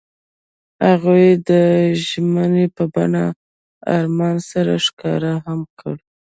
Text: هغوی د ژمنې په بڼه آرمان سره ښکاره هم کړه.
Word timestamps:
هغوی 0.87 1.27
د 1.49 1.51
ژمنې 2.07 2.65
په 2.75 2.83
بڼه 2.93 3.25
آرمان 3.95 4.37
سره 4.49 4.73
ښکاره 4.85 5.33
هم 5.45 5.59
کړه. 5.79 5.97